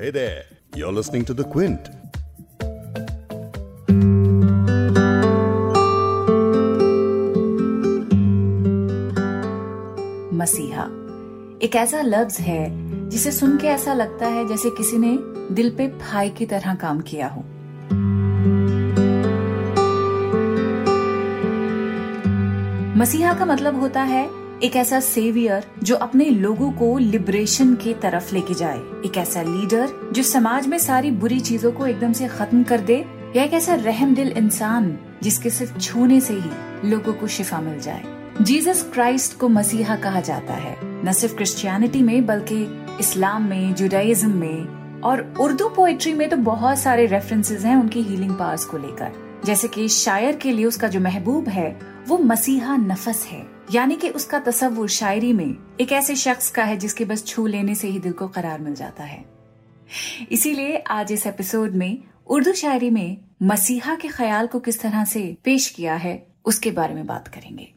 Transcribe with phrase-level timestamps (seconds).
[0.00, 1.88] Hey there, you're listening to The Quint.
[10.34, 10.84] मसीहा
[11.62, 15.16] एक ऐसा लफ्ज है जिसे सुन के ऐसा लगता है जैसे किसी ने
[15.54, 17.44] दिल पे भाई की तरह काम किया हो
[23.00, 24.28] मसीहा का मतलब होता है
[24.62, 30.10] एक ऐसा सेवियर जो अपने लोगों को लिबरेशन की तरफ़ लेके जाए। एक ऐसा लीडर
[30.12, 33.06] जो समाज में सारी बुरी चीज़ों को एकदम से खत्म कर दे।
[33.36, 36.50] या एक ऐसा रहम दिल इंसान जिसके सिर्फ़ छूने से ही
[36.90, 38.02] लोगों को शिफा मिल जाए।
[38.42, 44.30] जीसस क्राइस्ट को मसीहा कहा जाता है। न सिर्फ़ क्रिश्चियनिटी में, बल्कि इस्लाम में जुडाइज्म
[44.30, 49.40] में और उर्दू पोएट्री में तो बहुत सारे रेफरेंसेस हैं उनकी हीलिंग पावर्स को लेकर।
[49.44, 54.08] जैसे कि शायर के लिए उसका जो महबूब है वो मसीहा नफस है। यानी कि
[54.08, 57.98] उसका तस्वुर शायरी में एक ऐसे शख्स का है जिसके बस छू लेने से ही
[57.98, 59.24] दिल को करार मिल जाता है।
[60.32, 65.36] इसीलिए आज इस एपिसोड में उर्दू शायरी में मसीहा के ख्याल को किस तरह से
[65.44, 67.74] पेश किया है, उसके बारे में बात करेंगे।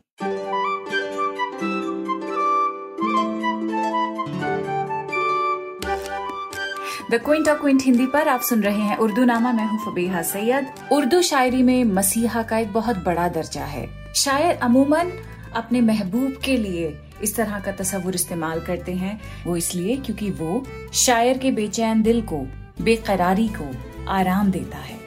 [7.11, 10.21] The Quint of Quint Hindi पर आप सुन रहे हैं उर्दू नामा मैं हूँ फबीहा
[10.21, 15.11] सैयद। उर्दू शायरी में मसीहा का एक बहुत बड़ा दर्जा है। शायर अमूमन
[15.55, 20.63] अपने महबूब के लिए इस तरह का तस्वुर इस्तेमाल करते हैं। वो इसलिए क्योंकि वो
[20.95, 22.37] शायर के बेचैन दिल को,
[22.81, 23.71] बेकरारी को
[24.11, 24.97] आराम देता है।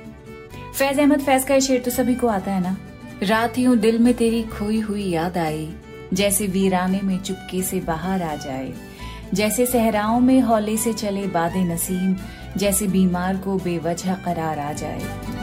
[0.73, 2.77] फैज अहमद, फैज का शेर तो सभी को आता है ना?
[3.23, 5.69] रात यूँ दिल में तेरी खोई हुई याद आई,
[6.15, 8.73] जैसे वीराने में चुपके से बाहर आ जाए,
[9.35, 12.17] जैसे सहराओं में हौले से चले बादे नसीम,
[12.57, 15.36] जैसे बीमार को बेवजह करार आ जाए।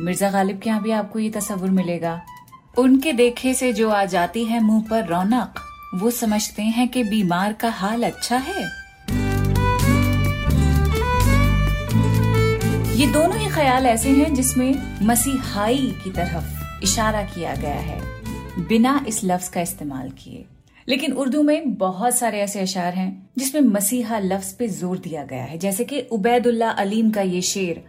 [0.00, 2.20] मिर्ज़ा गालिब के यहाँ भी आपको ये तस्वुर मिलेगा।
[2.78, 5.60] उनके देखे से जो आ जाती है मुँह पर रौनक,
[5.94, 8.64] वो समझते हैं कि बीमार का हाल अच्छा है।
[12.96, 18.00] ये दोनों ही ख्याल ऐसे हैं जिसमें मसीहाई की तरफ़ इशारा किया गया है,
[18.58, 20.44] बिना इस लफ्ज का इस्तेमाल किए।
[20.88, 25.44] लेकिन उर्दू में बहुत सारे ऐसे अशार हैं जिसमें मसीहा लफ्ज पे ज़ोर दिया गया
[25.44, 27.84] है। जैसे कि उबैदुल्ला अलीम का ये शेर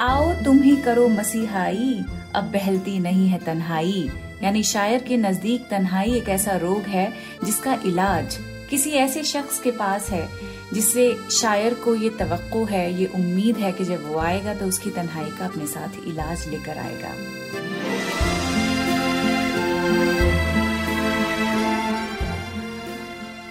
[0.00, 4.10] आओ, तुम ही करो मसीहाई। अब बहलती नहीं है तन्हाई।
[4.42, 7.12] यानी शायर के नज़दीक तन्हाई एक ऐसा रोग है,
[7.44, 8.36] जिसका इलाज
[8.70, 10.28] किसी ऐसे शख्स के पास है,
[10.72, 14.90] जिससे शायर को ये तवक्को है, ये उम्मीद है कि जब वो आएगा तो उसकी
[14.90, 17.12] तन्हाई का अपने साथ इलाज लेकर आएगा।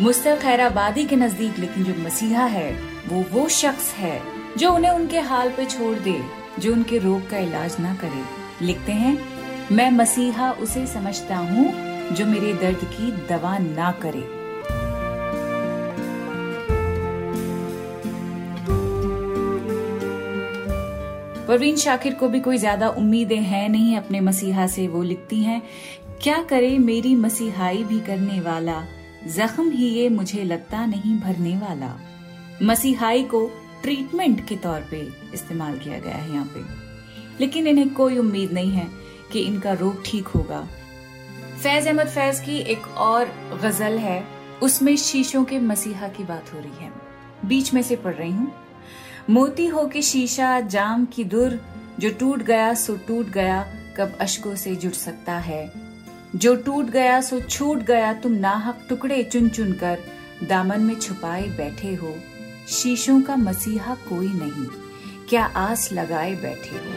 [0.01, 2.71] मुस्तर खैराबादी के नज़दीक, लेकिन जो मसीहा है,
[3.07, 6.21] वो वो शख्स है जो उन्हें उनके हाल पे छोड़ दे,
[6.59, 9.17] जो उनके रोग का इलाज ना करे। लिखते हैं,
[9.71, 11.65] मैं मसीहा उसे समझता हूँ,
[12.15, 14.23] जो मेरे दर्द की दवा ना करे।
[21.47, 25.61] परवीन शाकिर को भी कोई ज़्यादा उम्मीदें हैं नहीं अपने मसीहा से। वो लिखती हैं,
[26.21, 28.83] क्या करे मेरी मसीहाई भी करने वाला,
[29.27, 31.95] जख्म ही ये मुझे लगता नहीं भरने वाला।
[32.63, 36.89] मसीहाई को ट्रीटमेंट के तौर पे इस्तेमाल किया गया है यहाँ पे।
[37.39, 38.87] लेकिन इन्हें कोई उम्मीद नहीं है
[39.31, 40.67] कि इनका रोग ठीक होगा।
[41.63, 43.25] फैज अहमद फैज की एक और
[43.63, 44.27] गज़ल है,
[44.63, 46.91] उसमें शीशों के मसीहा की बात हो रही है।
[47.45, 48.51] बीच में से पढ़ रही हूँ।
[49.29, 51.59] मोती हो के शीशा, जाम की दुर,
[51.99, 55.71] जो टूट गया सो टूट गया, कब अशकों से जुड़ सकता है।
[56.35, 59.99] जो टूट गया सो छूट गया, तुम नाहक टुकड़े चुन चुन कर,
[60.43, 62.15] दामन में छुपाए बैठे हो।
[62.69, 64.65] शीशों का मसीहा कोई नहीं।
[65.29, 66.91] क्या आस लगाए बैठे हो?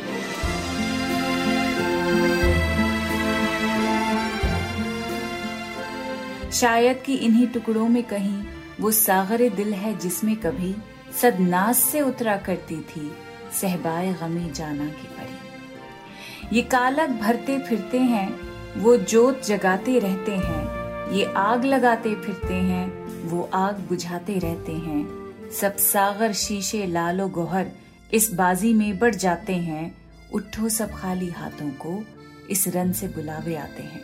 [6.50, 8.42] शायद कि इन्हीं टुकड़ों में कहीं
[8.80, 10.74] वो सागरे दिल है जिसमें कभी
[11.22, 13.12] सदनास से उतरा करती थी
[13.60, 18.40] सहबाए गमी जाना की परी। ये कालक भरते फिरते हैं,
[18.80, 25.21] वो जोत जगाते रहते हैं, ये आग लगाते फिरते हैं, वो आग बुझाते रहते हैं।
[25.60, 27.70] सब सागर शीशे लालो गोहर
[28.12, 29.94] इस बाजी में बढ़ जाते हैं,
[30.32, 32.04] उठो सब खाली हाथों को,
[32.50, 34.00] इस रन से बुलावे आते हैं।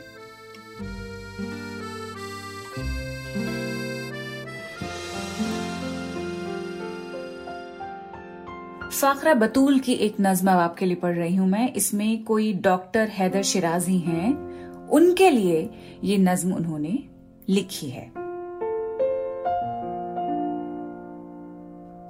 [8.90, 13.08] फाखरा बतूल की एक नज्म अब आपके लिए पढ़ रही हूँ मैं। इसमें कोई डॉक्टर
[13.08, 14.34] हैदर शिराजी हैं।
[14.88, 15.70] उनके लिए
[16.04, 16.98] ये नज्म उन्होंने
[17.48, 18.17] लिखी है।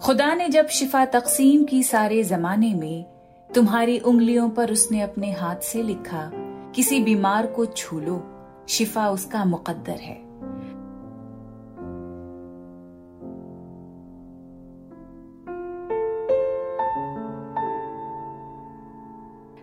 [0.08, 3.05] खुदा ने जब शिफा तकसीम की सारे जमाने में
[3.55, 6.31] तुम्हारी उंगलियों पर उसने अपने हाथ से लिखा,
[6.75, 8.22] किसी बीमार को छू लो,
[8.69, 10.14] शिफा उसका मुकद्दर है।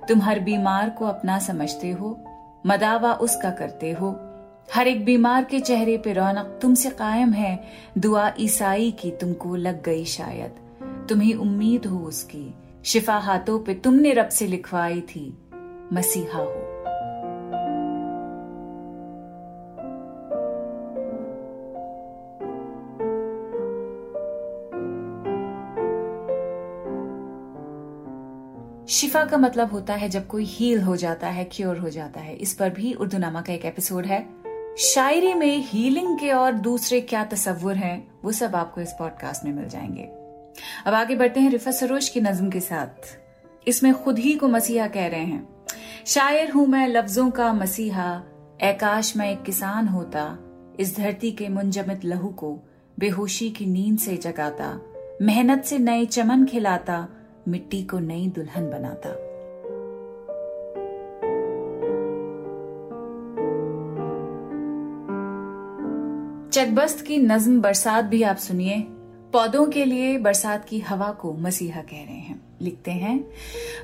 [0.07, 2.19] तुम हर बीमार को अपना समझते हो,
[2.68, 4.25] मदावा उसका करते हो
[4.73, 7.63] हर एक बीमार के चेहरे पे रौनक तुमसे कायम है।
[7.97, 10.51] दुआ ईसाई की तुमको लग गई शायद।
[11.09, 12.53] तुम्हें उम्मीद हो उसकी।
[12.83, 15.38] शिफा हाथों पे तुमने रब से लिखवाई थी।
[15.94, 16.65] मसीहा हो।
[28.88, 32.35] शिफा का मतलब होता है जब कोई हील हो जाता है, क्योर हो जाता है।
[32.35, 34.44] इस पर भी उर्दू नामा का एक एपिसोड है।
[34.77, 39.54] शायरी में हीलिंग के और दूसरे क्या तस्वुर हैं, वो सब आपको इस पॉडकास्ट में
[39.54, 40.04] मिल जाएँगे।
[40.86, 43.19] अब आगे बढ़ते हैं रिफा सरोज की नज्म के साथ।
[43.68, 45.66] इसमें खुद ही को मसीहा कह रहे हैं।
[46.06, 48.24] शायर हूँ मैं लफ्जों का मसीहा
[48.62, 50.38] एकाश में एक किसान होता,
[50.80, 52.60] इस धरती के मुंजमित लहू को
[53.00, 54.81] बेहोशी की नींद से जगाता,
[55.22, 57.07] मेहनत से नए चमन खिलाता,
[57.48, 59.25] मिट्टी को नई दुल्हन बनाता।
[66.56, 68.81] चकबस्त की नज्म बरसात भी आप सुनिए।
[69.34, 73.30] पौधों के लिए बरसात की हवा को मसीहा कह रहे हैं। लिखते हैं,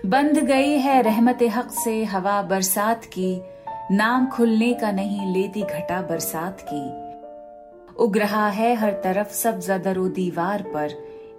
[0.05, 3.41] बंद गई है रहमत हक से हवा बरसात की,
[3.91, 6.83] नाम खुलने का नहीं लेती घटा बरसात की।
[8.03, 10.91] उग रहा है हर तरफ़ सब जदरो दीवार पर,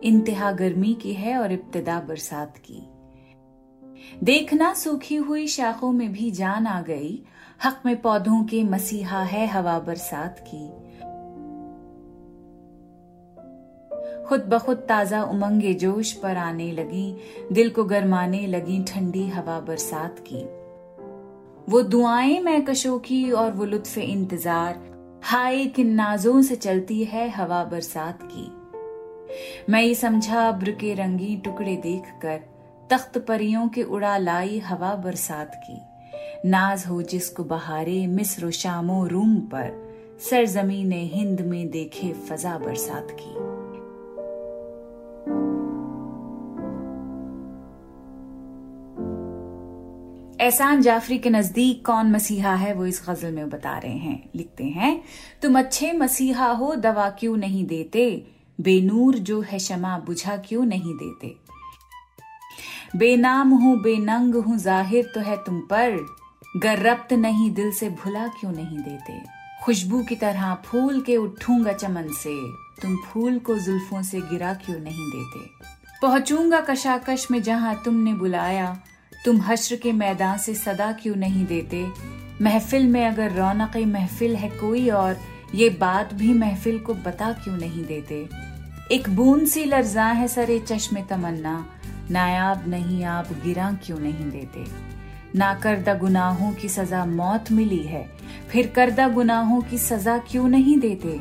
[0.03, 2.89] इंतहा गर्मी की है और इब्तदा बरसात की।
[4.25, 7.23] देखना सूखी हुई शाखों में भी जान आ गई,
[7.65, 10.92] हक में पौधों के मसीहा है हवा बरसात की।
[14.29, 17.17] खुद बखुद ताज़ा उमंगे जोश पर आने लगी,
[17.53, 20.45] दिल को गरमाने लगी ठंडी हवा बरसात की।
[21.73, 24.81] वो दुआएँ मैं कशो की और वो लुत्फ इंतज़ार,
[25.23, 28.51] हाय किन नाजों से चलती है हवा बरसात की।
[29.73, 32.41] मैं ये समझा अब्र के रंगी टुकड़े देखकर,
[32.91, 35.81] तख्त परियों के उड़ा लाई हवा बरसात की।
[36.49, 39.93] नाज हो जिसको बहारे मिस्र शामो रूम पर,
[40.31, 43.52] सरजमीन हिंद में देखे फजा बरसात की।
[50.43, 54.65] एहसान जाफरी के नज़दीक कौन मसीहा है, वो इस गज़ल में बता रहे हैं, लिखते
[54.65, 55.05] हैं,
[55.43, 58.27] तुम अच्छे मसीहा हो, दवा क्यों नहीं देते?
[58.61, 61.37] बेनूर जो है शमा बुझा क्यों नहीं देते?
[62.97, 66.07] बेनाम हूँ, बेनंग हूँ, ज़ाहिर तो है तुम पर
[66.57, 69.21] गर्रब्त नहीं, दिल से भुला क्यों नहीं देते?
[69.65, 72.53] खुशबू की तरह फूल के उठूँगा चमन से,
[72.83, 75.51] तुम फूल को जुल्फों से गिरा क्यों नहीं देते?
[76.03, 78.83] पहुंचूँगा कशाकश में जहाँ तुमने बुलाया
[79.25, 81.87] तुम हश्र के मैदान से सदा क्यों नहीं देते?
[82.43, 85.17] महफिल में अगर रौनक महफिल है कोई और,
[85.55, 88.29] ये बात भी महफिल को बता क्यों नहीं देते?
[88.95, 91.67] एक बूंद सी लर्जा है सरे चश्मे तमन्ना,
[92.11, 94.65] नायाब नहीं आप गिरा क्यों नहीं देते?
[95.39, 98.11] ना करदा गुनाहों की सजा मौत मिली है,
[98.49, 101.21] फिर करदा गुनाहों की सजा क्यों नहीं देते?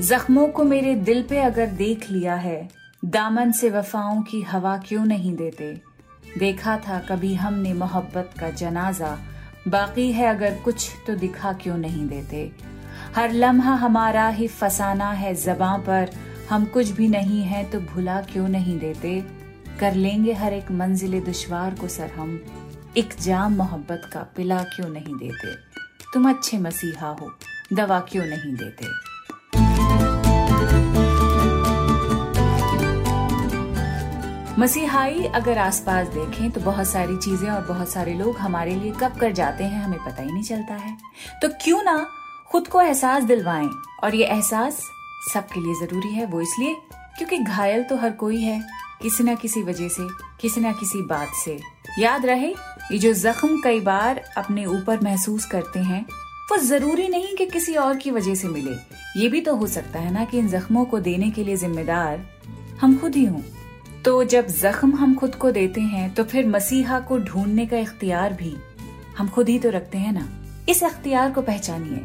[0.00, 2.68] जख्मों को मेरे दिल पे अगर देख लिया है,
[3.04, 5.87] दामन से वफाओं की हवा क्यों नहीं देते?
[6.38, 9.18] देखा था कभी हमने मोहब्बत का जनाजा।
[9.68, 12.52] बाकी है अगर कुछ तो दिखा क्यों नहीं देते?
[13.16, 16.10] हर लम्हा हमारा ही फसाना है जबां पर।
[16.50, 19.20] हम कुछ भी नहीं है तो भुला क्यों नहीं देते?
[19.80, 22.40] कर लेंगे हर एक मंजिल दुश्वार को सर हम
[22.96, 25.54] एक जाम मोहब्बत का पिला क्यों नहीं देते?
[26.14, 27.30] तुम अच्छे मसीहा हो,
[27.72, 29.07] दवा क्यों नहीं देते?
[34.58, 39.16] मसीहाई अगर आसपास देखें तो बहुत सारी चीज़ें और बहुत सारे लोग हमारे लिए कब
[39.16, 40.96] कर जाते हैं, हमें पता ही नहीं चलता है।
[41.42, 41.96] तो क्यों ना
[42.50, 43.68] खुद को एहसास दिलवाएँ
[44.04, 44.80] और ये एहसास
[45.32, 46.74] सबके लिए ज़रूरी है, वो इसलिए
[47.18, 48.60] क्योंकि घायल तो हर कोई है,
[49.02, 50.06] किसी ना किसी वजह से,
[50.40, 51.58] किसी ना किसी बात से।
[51.98, 52.48] याद रहे,
[52.92, 56.04] ये जो जख्म कई बार अपने ऊपर महसूस करते हैं,
[56.50, 58.74] वो ज़रूरी नहीं कि किसी और की वजह से मिले।
[59.20, 62.26] ये भी तो हो सकता है ना कि इन जख्मों को देने के लिए जिम्मेदार
[62.80, 63.40] हम खुद ही हों।
[64.04, 68.32] तो जब जख्म हम खुद को देते हैं तो फिर मसीहा को ढूँढने का इख्तियार
[68.32, 68.54] भी
[69.18, 70.28] हम खुद ही तो रखते हैं ना।
[70.68, 72.04] इस अख्तियार को पहचानिए।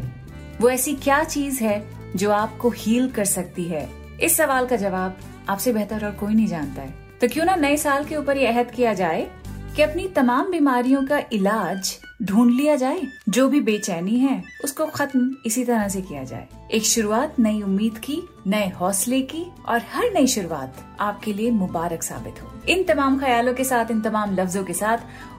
[0.61, 1.83] वो ऐसी क्या चीज़ है
[2.15, 3.89] जो आपको हील कर सकती है?
[4.21, 5.17] इस सवाल का जवाब
[5.49, 8.47] आपसे बेहतर और कोई नहीं जानता है। तो क्यों ना नए साल के ऊपर ये
[8.47, 9.27] अहद किया जाए
[9.75, 15.35] कि अपनी तमाम बीमारियों का इलाज ढूंढ लिया जाए, जो भी बेचैनी है, उसको खत्म
[15.45, 20.03] इसी तरह से किया जाए। एक शुरुआत नई उम्मीद की, नए हौसले की और हर
[20.13, 24.63] नई शुरुआत आपके लिए मुबारक साबित हो। इन तमाम ख्यालों के साथ, इन तमाम लफ्जों
[24.63, 24.97] के साथ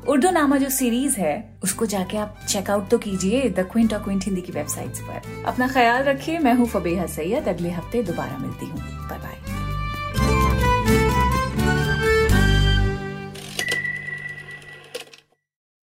[0.08, 4.24] उर्दू नामा जो सीरीज़ है, उसको जाके आप चेकआउट तो कीजिए द क्विंट और क्विंट
[4.24, 8.66] हिंदी की वेबसाइट पर। अपना ख्याल रखिए, मैं हूँ फबेहा सैयद। अगले हफ़्ते दोबारा मिलती
[8.66, 9.43] हूँ। Bye bye